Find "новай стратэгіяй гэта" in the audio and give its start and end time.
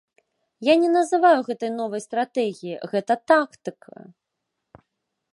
1.79-3.13